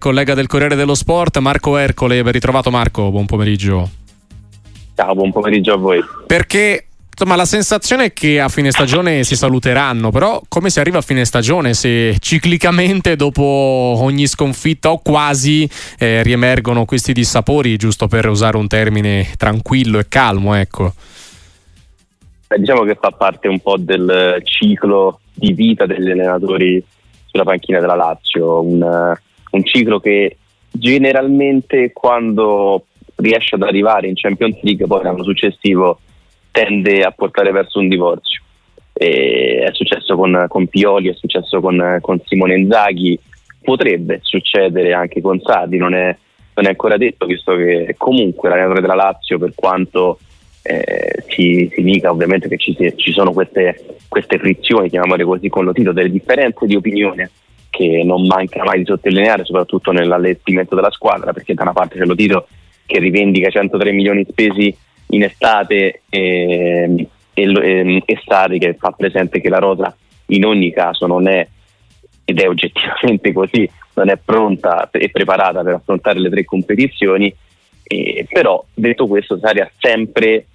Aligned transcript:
collega 0.00 0.34
del 0.34 0.46
Corriere 0.46 0.76
dello 0.76 0.94
Sport, 0.94 1.38
Marco 1.38 1.76
Ercole. 1.76 2.22
Ben 2.22 2.30
ritrovato 2.30 2.70
Marco, 2.70 3.10
buon 3.10 3.26
pomeriggio. 3.26 3.90
Ciao, 4.94 5.12
buon 5.14 5.32
pomeriggio 5.32 5.72
a 5.72 5.76
voi. 5.76 6.00
Perché 6.24 6.86
insomma 7.10 7.34
la 7.34 7.44
sensazione 7.44 8.04
è 8.04 8.12
che 8.12 8.38
a 8.38 8.48
fine 8.48 8.70
stagione 8.70 9.24
si 9.24 9.34
saluteranno, 9.34 10.12
però 10.12 10.40
come 10.46 10.70
si 10.70 10.78
arriva 10.78 10.98
a 10.98 11.02
fine 11.02 11.24
stagione 11.24 11.74
se 11.74 12.14
ciclicamente 12.20 13.16
dopo 13.16 13.42
ogni 13.42 14.28
sconfitta 14.28 14.92
o 14.92 14.98
quasi 14.98 15.68
eh, 15.98 16.22
riemergono 16.22 16.84
questi 16.84 17.12
dissapori, 17.12 17.76
giusto 17.76 18.06
per 18.06 18.28
usare 18.28 18.56
un 18.56 18.68
termine 18.68 19.32
tranquillo 19.36 19.98
e 19.98 20.06
calmo, 20.06 20.54
ecco. 20.54 20.94
Beh, 22.46 22.58
diciamo 22.60 22.84
che 22.84 22.96
fa 23.00 23.10
parte 23.10 23.48
un 23.48 23.58
po' 23.58 23.76
del 23.76 24.40
ciclo 24.44 25.18
di 25.34 25.52
vita 25.54 25.86
degli 25.86 26.08
allenatori 26.08 26.80
sulla 27.26 27.42
panchina 27.42 27.80
della 27.80 27.96
Lazio, 27.96 28.60
un 28.60 29.16
un 29.50 29.64
ciclo 29.64 30.00
che 30.00 30.36
generalmente 30.70 31.92
quando 31.92 32.84
riesce 33.16 33.54
ad 33.54 33.62
arrivare 33.62 34.06
in 34.06 34.14
Champions 34.14 34.60
League 34.62 34.86
poi 34.86 35.02
l'anno 35.02 35.24
successivo 35.24 35.98
tende 36.50 37.02
a 37.02 37.10
portare 37.10 37.52
verso 37.52 37.78
un 37.78 37.88
divorzio. 37.88 38.42
E 38.92 39.64
è 39.64 39.72
successo 39.72 40.16
con, 40.16 40.46
con, 40.48 40.66
Pioli, 40.66 41.08
è 41.08 41.14
successo 41.14 41.60
con, 41.60 41.98
con, 42.00 42.20
Simone 42.24 42.56
Inzaghi, 42.56 43.18
potrebbe 43.62 44.18
succedere 44.22 44.92
anche 44.92 45.20
con 45.20 45.40
Sardi, 45.40 45.76
non 45.76 45.94
è, 45.94 46.16
non 46.54 46.66
è 46.66 46.70
ancora 46.70 46.96
detto, 46.96 47.26
visto 47.26 47.54
che 47.54 47.94
comunque 47.96 48.48
l'allenatore 48.48 48.80
della 48.80 48.96
Lazio, 48.96 49.38
per 49.38 49.52
quanto 49.54 50.18
eh, 50.62 51.22
si, 51.28 51.70
si, 51.72 51.82
dica 51.82 52.10
ovviamente 52.10 52.48
che 52.48 52.56
ci, 52.56 52.76
ci 52.96 53.12
sono 53.12 53.32
queste, 53.32 53.98
queste 54.08 54.38
frizioni, 54.38 54.88
chiamiamole 54.88 55.22
così, 55.22 55.48
con 55.48 55.64
lo 55.64 55.72
titolo, 55.72 55.94
delle 55.94 56.10
differenze 56.10 56.66
di 56.66 56.74
opinione 56.74 57.30
che 57.78 58.02
non 58.02 58.26
manca 58.26 58.64
mai 58.64 58.78
di 58.78 58.86
sottolineare, 58.86 59.44
soprattutto 59.44 59.92
nell'allestimento 59.92 60.74
della 60.74 60.90
squadra, 60.90 61.32
perché 61.32 61.54
da 61.54 61.62
una 61.62 61.72
parte 61.72 61.96
c'è 61.96 62.04
lo 62.04 62.16
Tito 62.16 62.48
che 62.84 62.98
rivendica 62.98 63.50
103 63.50 63.92
milioni 63.92 64.26
spesi 64.28 64.76
in 65.10 65.22
estate 65.22 66.02
e, 66.08 67.06
e, 67.32 67.42
e, 67.42 68.02
e 68.04 68.20
Sari 68.24 68.58
che 68.58 68.74
fa 68.74 68.90
presente 68.90 69.40
che 69.40 69.48
la 69.48 69.58
rosa 69.58 69.96
in 70.26 70.44
ogni 70.44 70.72
caso 70.72 71.06
non 71.06 71.28
è, 71.28 71.46
ed 72.24 72.40
è 72.40 72.48
oggettivamente 72.48 73.32
così, 73.32 73.70
non 73.94 74.10
è 74.10 74.18
pronta 74.22 74.90
e 74.90 75.10
preparata 75.10 75.62
per 75.62 75.74
affrontare 75.74 76.18
le 76.18 76.30
tre 76.30 76.44
competizioni, 76.44 77.32
eh, 77.84 78.26
però 78.28 78.64
detto 78.74 79.06
questo 79.06 79.38
Sari 79.38 79.60
ha 79.60 79.70
sempre 79.78 80.46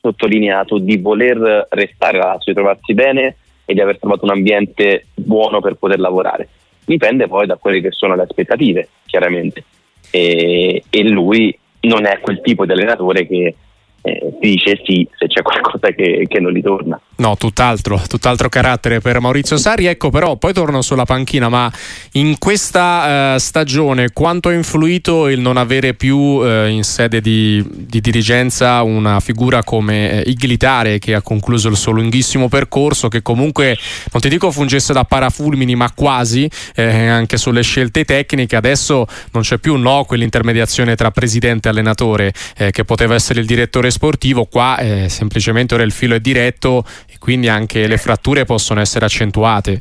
sottolineato 0.00 0.78
di 0.78 0.96
voler 0.96 1.68
restare 1.70 2.18
Lazio, 2.18 2.52
di 2.52 2.58
trovarsi 2.58 2.94
bene 2.94 3.36
e 3.70 3.74
di 3.74 3.82
aver 3.82 3.98
trovato 3.98 4.24
un 4.24 4.30
ambiente 4.30 5.08
buono 5.14 5.60
per 5.60 5.74
poter 5.74 6.00
lavorare. 6.00 6.48
Dipende 6.86 7.28
poi 7.28 7.44
da 7.44 7.56
quelle 7.56 7.82
che 7.82 7.90
sono 7.90 8.14
le 8.14 8.22
aspettative, 8.22 8.88
chiaramente. 9.04 9.62
E, 10.10 10.84
e 10.88 11.02
lui 11.02 11.54
non 11.80 12.06
è 12.06 12.18
quel 12.20 12.40
tipo 12.40 12.64
di 12.64 12.72
allenatore 12.72 13.26
che 13.26 13.54
eh, 14.00 14.32
dice 14.40 14.80
sì 14.84 15.06
se 15.18 15.26
c'è 15.26 15.42
qualcosa 15.42 15.90
che, 15.90 16.24
che, 16.26 16.40
non 16.40 16.52
gli 16.52 16.62
torna. 16.62 16.98
No, 17.18 17.36
tutt'altro, 17.36 18.00
tutt'altro 18.06 18.48
carattere 18.48 19.00
per 19.00 19.18
Maurizio 19.18 19.56
Sari. 19.56 19.86
Ecco, 19.86 20.08
però 20.08 20.36
poi 20.36 20.52
torno 20.52 20.82
sulla 20.82 21.04
panchina, 21.04 21.48
ma 21.48 21.70
in 22.12 22.38
questa 22.38 23.34
eh, 23.34 23.38
stagione 23.40 24.12
quanto 24.12 24.50
ha 24.50 24.52
influito 24.52 25.26
il 25.26 25.40
non 25.40 25.56
avere 25.56 25.94
più 25.94 26.40
eh, 26.44 26.68
in 26.68 26.84
sede 26.84 27.20
di, 27.20 27.64
di, 27.68 28.00
dirigenza 28.00 28.82
una 28.82 29.18
figura 29.18 29.64
come 29.64 30.22
eh, 30.22 30.30
Iglitare 30.30 31.00
che 31.00 31.14
ha 31.14 31.20
concluso 31.20 31.68
il 31.68 31.76
suo 31.76 31.90
lunghissimo 31.90 32.48
percorso, 32.48 33.08
che 33.08 33.20
comunque 33.20 33.76
non 34.12 34.22
ti 34.22 34.28
dico 34.28 34.52
fungesse 34.52 34.92
da 34.92 35.02
parafulmini, 35.02 35.74
ma 35.74 35.90
quasi 35.92 36.48
eh, 36.76 37.08
anche 37.08 37.36
sulle 37.36 37.62
scelte 37.62 38.04
tecniche. 38.04 38.54
Adesso 38.54 39.06
non 39.32 39.42
c'è 39.42 39.58
più 39.58 39.74
no, 39.74 40.04
quell'intermediazione 40.04 40.94
tra 40.94 41.10
presidente 41.10 41.66
e 41.66 41.72
allenatore 41.72 42.32
eh, 42.56 42.70
che 42.70 42.84
poteva 42.84 43.16
essere 43.16 43.40
il 43.40 43.46
direttore 43.46 43.90
sportivo, 43.90 44.44
qua 44.44 44.78
eh, 44.78 45.08
semplicemente 45.08 45.74
ora 45.74 45.82
il 45.82 45.90
filo 45.90 46.14
è 46.14 46.20
diretto 46.20 46.84
e 47.10 47.16
quindi 47.18 47.48
anche 47.48 47.86
le 47.86 47.96
fratture 47.96 48.44
possono 48.44 48.80
essere 48.80 49.06
accentuate. 49.06 49.80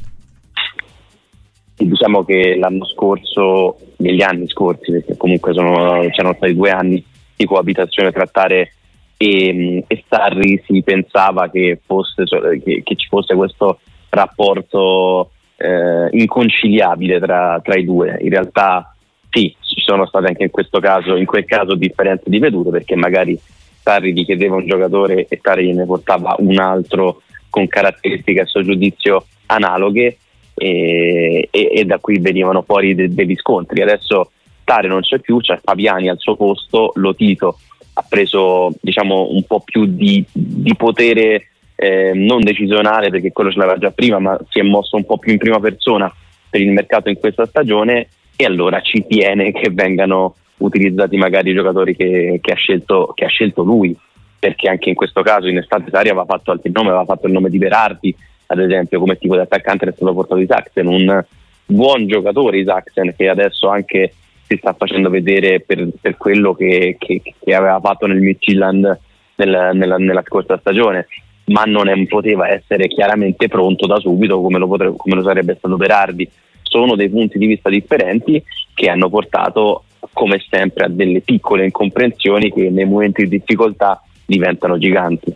Diciamo 1.75 2.23
che 2.23 2.55
l'anno 2.57 2.85
scorso, 2.85 3.77
negli 3.97 4.23
anni 4.23 4.47
scorsi, 4.47 4.91
perché 4.91 5.17
comunque 5.17 5.53
sono, 5.53 6.07
c'erano 6.09 6.33
stati 6.35 6.55
due 6.55 6.71
anni 6.71 7.03
di 7.35 7.45
coabitazione 7.45 8.11
tra 8.11 8.25
Tare 8.25 8.73
e, 9.17 9.83
e 9.85 10.03
Starri, 10.05 10.63
si 10.65 10.81
pensava 10.83 11.49
che, 11.49 11.79
fosse, 11.85 12.23
che, 12.63 12.81
che 12.83 12.95
ci 12.95 13.07
fosse 13.07 13.35
questo 13.35 13.79
rapporto 14.09 15.31
eh, 15.57 16.07
inconciliabile 16.11 17.19
tra, 17.19 17.59
tra, 17.63 17.77
i 17.77 17.83
due. 17.83 18.17
In 18.21 18.29
realtà 18.29 18.95
sì, 19.29 19.55
ci 19.59 19.81
sono 19.81 20.05
state 20.05 20.27
anche 20.27 20.43
in 20.43 20.51
questo 20.51 20.79
caso, 20.79 21.15
in 21.15 21.25
quel 21.25 21.45
caso 21.45 21.75
differenze 21.75 22.29
di 22.29 22.39
vedute 22.39 22.69
perché 22.69 22.95
magari 22.95 23.39
Sarri 23.87 24.11
gli 24.11 24.25
chiedeva 24.25 24.57
un 24.57 24.67
giocatore 24.67 25.27
e 25.29 25.39
Sarri 25.41 25.73
ne 25.73 25.85
portava 25.85 26.35
un 26.39 26.59
altro 26.59 27.21
con 27.49 27.69
caratteristiche 27.69 28.41
a 28.41 28.45
suo 28.45 28.61
giudizio 28.61 29.25
analoghe 29.45 30.17
e, 30.53 31.47
e, 31.49 31.71
e 31.73 31.85
da 31.85 31.97
qui 31.99 32.19
venivano 32.19 32.63
fuori 32.63 32.93
de, 32.93 33.13
degli 33.13 33.35
scontri. 33.37 33.81
Adesso 33.81 34.31
Tare 34.65 34.89
non 34.89 34.99
c'è 34.99 35.19
più, 35.19 35.39
c'è 35.39 35.57
Fabiani 35.63 36.09
al 36.09 36.19
suo 36.19 36.35
posto, 36.35 36.91
Lotito 36.95 37.57
ha 37.93 38.05
preso 38.07 38.73
diciamo, 38.81 39.29
un 39.31 39.43
po' 39.43 39.61
più 39.61 39.85
di, 39.85 40.21
di 40.29 40.75
potere 40.75 41.47
eh, 41.73 42.11
non 42.13 42.41
decisionale 42.41 43.09
perché 43.09 43.31
quello 43.31 43.49
ce 43.49 43.59
l'aveva 43.59 43.77
già 43.77 43.91
prima, 43.91 44.19
ma 44.19 44.37
si 44.49 44.59
è 44.59 44.63
mosso 44.63 44.97
un 44.97 45.05
po' 45.05 45.17
più 45.17 45.31
in 45.31 45.37
prima 45.37 45.61
persona 45.61 46.13
per 46.49 46.59
il 46.59 46.71
mercato 46.71 47.07
in 47.07 47.17
questa 47.17 47.45
stagione 47.45 48.09
e 48.35 48.43
allora 48.43 48.81
ci 48.81 49.05
tiene 49.07 49.53
che 49.53 49.69
vengano 49.71 50.35
utilizzati 50.57 51.17
magari 51.17 51.51
i 51.51 51.53
giocatori 51.53 51.95
che, 51.95 52.39
che, 52.41 52.51
ha 52.51 52.55
scelto, 52.55 53.11
che, 53.13 53.25
ha 53.25 53.29
scelto, 53.29 53.63
lui, 53.63 53.95
perché 54.39 54.69
anche 54.69 54.89
in 54.89 54.95
questo 54.95 55.21
caso 55.21 55.47
in 55.47 55.57
estate 55.57 55.89
Sari 55.91 56.09
aveva 56.09 56.25
fatto 56.25 56.51
altri 56.51 56.71
nomi, 56.71 56.89
aveva 56.89 57.05
fatto 57.05 57.27
il 57.27 57.33
nome 57.33 57.49
di 57.49 57.57
Berardi, 57.57 58.15
ad 58.47 58.59
esempio 58.59 58.99
come 58.99 59.17
tipo 59.17 59.35
di 59.35 59.41
attaccante 59.41 59.85
è 59.85 59.91
stato 59.93 60.13
portato 60.13 60.39
Isaacsen, 60.39 60.87
un 60.87 61.25
buon 61.65 62.07
giocatore 62.07 62.59
Isaacsen 62.59 63.13
che 63.15 63.27
adesso 63.27 63.67
anche 63.67 64.13
si 64.47 64.55
sta 64.57 64.73
facendo 64.73 65.09
vedere 65.09 65.59
per, 65.59 65.89
per 65.99 66.15
quello 66.15 66.53
che, 66.53 66.95
che, 66.97 67.21
aveva 67.53 67.79
fatto 67.81 68.07
nel 68.07 68.21
Midtjylland 68.21 68.99
nel, 69.35 69.71
nella, 69.73 69.97
nella, 69.97 70.23
scorsa 70.25 70.57
stagione, 70.57 71.07
ma 71.47 71.63
non 71.63 71.89
è, 71.89 72.07
poteva 72.07 72.47
essere 72.47 72.87
chiaramente 72.87 73.49
pronto 73.49 73.85
da 73.85 73.99
subito 73.99 74.41
come 74.41 74.57
lo, 74.57 74.67
potrebbe, 74.67 74.95
come 74.95 75.15
lo 75.15 75.23
sarebbe 75.23 75.55
stato 75.57 75.75
Berardi. 75.75 76.29
Sono 76.61 76.95
dei 76.95 77.09
punti 77.09 77.37
di 77.37 77.45
vista 77.45 77.69
differenti 77.69 78.41
che 78.73 78.89
hanno 78.89 79.09
portato 79.09 79.83
come 80.13 80.43
sempre 80.49 80.85
a 80.85 80.89
delle 80.89 81.21
piccole 81.21 81.65
incomprensioni 81.65 82.51
che 82.51 82.69
nei 82.69 82.85
momenti 82.85 83.23
di 83.23 83.37
difficoltà 83.37 84.01
diventano 84.25 84.77
giganti. 84.77 85.35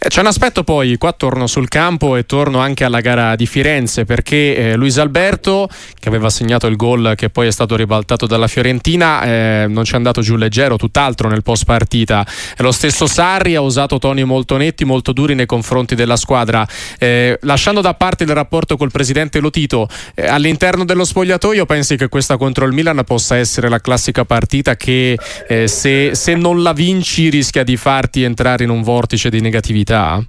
Eh, 0.00 0.08
c'è 0.10 0.20
un 0.20 0.26
aspetto 0.26 0.62
poi, 0.62 0.96
qua 0.96 1.12
torno 1.12 1.48
sul 1.48 1.66
campo 1.66 2.14
e 2.14 2.24
torno 2.24 2.60
anche 2.60 2.84
alla 2.84 3.00
gara 3.00 3.34
di 3.34 3.46
Firenze 3.46 4.04
perché 4.04 4.54
eh, 4.54 4.76
Luis 4.76 4.96
Alberto 4.98 5.68
che 5.98 6.08
aveva 6.08 6.30
segnato 6.30 6.68
il 6.68 6.76
gol 6.76 7.14
che 7.16 7.30
poi 7.30 7.48
è 7.48 7.50
stato 7.50 7.74
ribaltato 7.74 8.26
dalla 8.26 8.46
Fiorentina 8.46 9.24
eh, 9.24 9.66
non 9.68 9.82
ci 9.82 9.94
è 9.94 9.96
andato 9.96 10.20
giù 10.20 10.36
leggero, 10.36 10.76
tutt'altro 10.76 11.28
nel 11.28 11.42
post 11.42 11.64
partita. 11.64 12.24
Lo 12.58 12.70
stesso 12.70 13.08
Sarri 13.08 13.56
ha 13.56 13.60
usato 13.60 13.98
toni 13.98 14.22
molto 14.22 14.56
netti, 14.56 14.84
molto 14.84 15.12
duri 15.12 15.34
nei 15.34 15.46
confronti 15.46 15.96
della 15.96 16.16
squadra. 16.16 16.64
Eh, 16.96 17.36
lasciando 17.42 17.80
da 17.80 17.94
parte 17.94 18.22
il 18.22 18.30
rapporto 18.30 18.76
col 18.76 18.92
presidente 18.92 19.40
Lotito, 19.40 19.88
eh, 20.14 20.28
all'interno 20.28 20.84
dello 20.84 21.04
spogliatoio 21.04 21.66
pensi 21.66 21.96
che 21.96 22.08
questa 22.08 22.36
contro 22.36 22.66
il 22.66 22.72
Milan 22.72 23.02
possa 23.04 23.36
essere 23.36 23.68
la 23.68 23.80
classica 23.80 24.24
partita 24.24 24.76
che 24.76 25.18
eh, 25.48 25.66
se, 25.66 26.14
se 26.14 26.34
non 26.36 26.62
la 26.62 26.72
vinci 26.72 27.30
rischia 27.30 27.64
di 27.64 27.76
farti 27.76 28.22
entrare 28.22 28.62
in 28.62 28.70
un 28.70 28.82
vortice 28.82 29.28
di 29.28 29.40
negatività? 29.88 30.22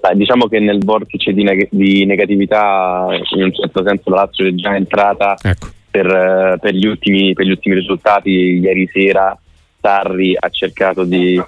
Beh, 0.00 0.14
diciamo 0.16 0.46
che 0.46 0.60
nel 0.60 0.84
vortice 0.84 1.32
di, 1.32 1.42
neg- 1.42 1.68
di, 1.70 2.04
negatività 2.04 3.06
in 3.34 3.42
un 3.44 3.52
certo 3.52 3.82
senso 3.84 4.10
la 4.10 4.16
Lazio 4.16 4.46
è 4.46 4.54
già 4.54 4.76
entrata 4.76 5.36
ecco. 5.42 5.68
per, 5.90 6.58
per, 6.60 6.74
gli 6.74 6.86
ultimi, 6.86 7.32
per, 7.32 7.46
gli 7.46 7.50
ultimi, 7.50 7.76
risultati. 7.76 8.30
Ieri 8.30 8.88
sera 8.92 9.36
Sarri 9.80 10.36
ha 10.38 10.48
cercato 10.50 11.04
di, 11.04 11.40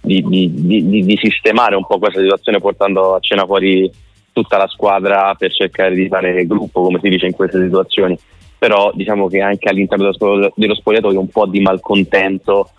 di, 0.00 0.24
di, 0.26 1.18
sistemare 1.20 1.76
un 1.76 1.86
po' 1.86 1.98
questa 1.98 2.20
situazione 2.20 2.60
portando 2.60 3.14
a 3.14 3.20
cena 3.20 3.44
fuori 3.44 3.90
tutta 4.32 4.56
la 4.56 4.68
squadra 4.68 5.34
per 5.36 5.52
cercare 5.52 5.94
di 5.94 6.08
fare 6.08 6.46
gruppo, 6.46 6.82
come 6.82 7.00
si 7.02 7.08
dice 7.08 7.26
in 7.26 7.32
queste 7.32 7.60
situazioni. 7.62 8.18
Però 8.58 8.90
diciamo 8.94 9.28
che 9.28 9.40
anche 9.40 9.68
all'interno 9.68 10.10
dello 10.56 10.74
spogliatoio 10.74 11.20
un 11.20 11.28
po' 11.28 11.46
di 11.46 11.60
malcontento 11.60 12.70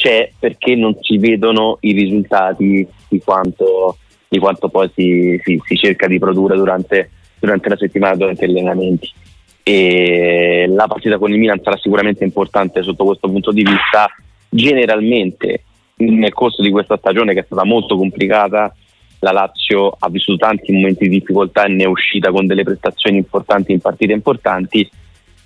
c'è 0.00 0.30
perché 0.38 0.74
non 0.74 0.96
si 1.02 1.18
vedono 1.18 1.76
i 1.80 1.92
risultati 1.92 2.86
di 3.06 3.20
quanto, 3.20 3.98
di 4.26 4.38
quanto 4.38 4.70
poi 4.70 4.90
si, 4.94 5.38
si, 5.44 5.60
si, 5.62 5.76
cerca 5.76 6.06
di 6.06 6.18
produrre 6.18 6.56
durante, 6.56 7.10
durante, 7.38 7.68
la 7.68 7.76
settimana, 7.76 8.16
durante 8.16 8.48
gli 8.48 8.56
allenamenti. 8.56 9.12
E 9.62 10.64
la 10.70 10.86
partita 10.86 11.18
con 11.18 11.30
il 11.30 11.38
Milan 11.38 11.60
sarà 11.62 11.76
sicuramente 11.76 12.24
importante 12.24 12.82
sotto 12.82 13.04
questo 13.04 13.28
punto 13.28 13.52
di 13.52 13.62
vista. 13.62 14.08
Generalmente 14.48 15.64
nel 15.96 16.32
corso 16.32 16.62
di 16.62 16.70
questa 16.70 16.96
stagione 16.96 17.34
che 17.34 17.40
è 17.40 17.44
stata 17.44 17.64
molto 17.64 17.98
complicata, 17.98 18.74
la 19.18 19.32
Lazio 19.32 19.94
ha 19.98 20.08
vissuto 20.08 20.38
tanti 20.38 20.72
momenti 20.72 21.06
di 21.06 21.18
difficoltà 21.18 21.64
e 21.64 21.68
ne 21.68 21.84
è 21.84 21.86
uscita 21.86 22.30
con 22.30 22.46
delle 22.46 22.64
prestazioni 22.64 23.18
importanti 23.18 23.72
in 23.72 23.80
partite 23.80 24.14
importanti 24.14 24.90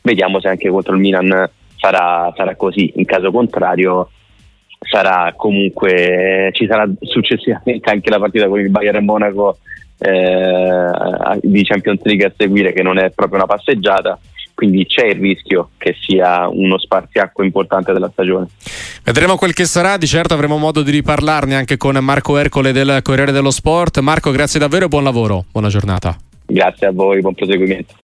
vediamo 0.03 0.39
se 0.39 0.47
anche 0.47 0.69
contro 0.69 0.95
il 0.95 1.01
Milan 1.01 1.51
sarà, 1.77 2.33
sarà 2.37 2.55
così, 2.55 2.93
in 2.95 3.05
caso 3.05 3.33
contrario 3.33 4.11
sarà 4.85 5.33
comunque 5.37 6.51
ci 6.53 6.67
sarà 6.67 6.89
successivamente 7.01 7.91
anche 7.91 8.11
la 8.11 8.19
partita 8.19 8.49
con 8.49 8.61
il 8.61 8.71
Bayern 8.71 9.05
Monaco 9.05 9.59
eh, 9.99 11.39
di 11.43 11.65
Champions 11.65 12.03
League 12.03 12.27
a 12.27 12.33
seguire 12.37 12.73
che 12.73 12.83
non 12.83 12.99
è 12.99 13.11
proprio 13.11 13.39
una 13.39 13.47
passeggiata 13.47 14.19
quindi 14.55 14.87
c'è 14.87 15.07
il 15.07 15.17
rischio 15.17 15.71
che 15.77 15.97
sia 16.01 16.49
uno 16.49 16.79
spartiacque 16.79 17.45
importante 17.45 17.93
della 17.93 18.09
stagione. 18.11 18.47
Vedremo 19.03 19.37
quel 19.37 19.53
che 19.53 19.65
sarà, 19.65 19.97
di 19.97 20.07
certo 20.07 20.33
avremo 20.33 20.57
modo 20.59 20.83
di 20.83 20.93
riparlarne 20.93 21.57
anche 21.57 21.77
con 21.77 21.97
Marco 21.97 22.39
Ercole 22.39 22.73
del 22.73 23.01
Corriere 23.03 23.33
dello 23.33 23.51
Sport. 23.51 23.99
Marco, 23.99 24.31
grazie 24.31 24.61
davvero 24.61 24.87
e 24.87 24.89
buon 24.89 25.05
lavoro, 25.05 25.45
buona 25.51 25.69
giornata. 25.69 26.17
Grazie 26.47 26.87
a 26.87 26.93
voi, 26.93 27.21
buon 27.21 27.35
proseguimento. 27.35 27.95